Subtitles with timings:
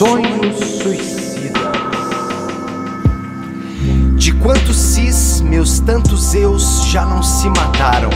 [0.00, 1.52] Sonhos suicidas.
[4.16, 8.08] De quantos cis, meus tantos eus já não se mataram?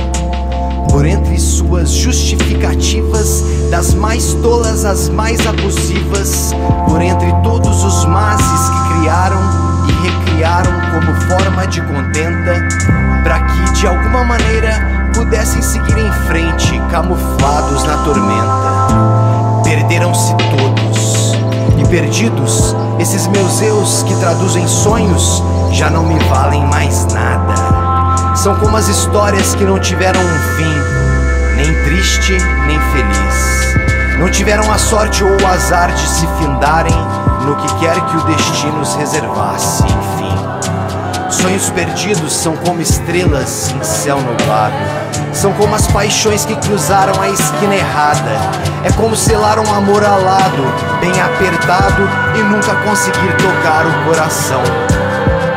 [0.88, 6.55] Por entre suas justificativas, das mais tolas às mais abusivas,
[6.88, 9.41] por entre todos os mases que criaram
[9.87, 12.66] e recriaram como forma de contenta,
[13.23, 18.63] para que de alguma maneira pudessem seguir em frente, camuflados na tormenta.
[21.95, 25.41] Perdidos, esses meus eus que traduzem sonhos
[25.71, 28.35] já não me valem mais nada.
[28.35, 30.74] São como as histórias que não tiveram um fim,
[31.55, 32.33] nem triste,
[32.66, 34.18] nem feliz.
[34.18, 36.96] Não tiveram a sorte ou o azar de se findarem
[37.46, 41.30] no que quer que o destino os reservasse, enfim.
[41.30, 45.04] Sonhos perdidos são como estrelas em céu nublado.
[45.35, 48.30] São como as paixões que cruzaram a esquina errada.
[48.85, 50.63] É como selar um amor alado,
[51.01, 54.62] bem apertado e nunca conseguir tocar o coração.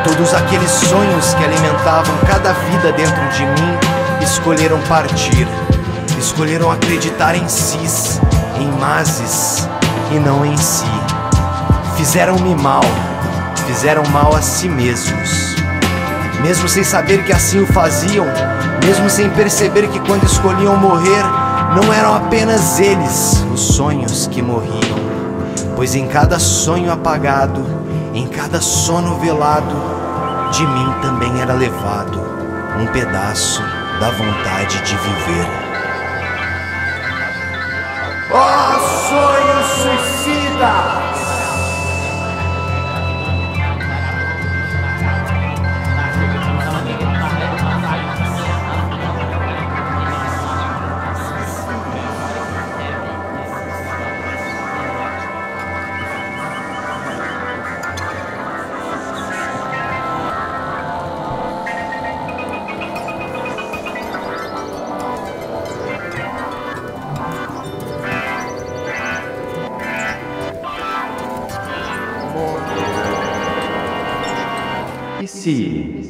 [0.03, 3.77] Todos aqueles sonhos que alimentavam cada vida dentro de mim
[4.21, 5.47] escolheram partir.
[6.17, 8.19] Escolheram acreditar em cis,
[8.59, 9.69] em mazes
[10.11, 10.85] e não em si.
[11.95, 12.83] Fizeram-me mal,
[13.67, 15.55] fizeram mal a si mesmos.
[16.41, 18.25] Mesmo sem saber que assim o faziam,
[18.87, 21.21] mesmo sem perceber que quando escolhiam morrer,
[21.75, 24.97] não eram apenas eles os sonhos que morriam,
[25.75, 27.61] pois em cada sonho apagado,
[28.13, 29.75] em cada sono velado,
[30.53, 32.17] de mim também era levado
[32.79, 33.61] um pedaço
[33.99, 35.36] da vontade de viver.
[75.37, 76.07] see.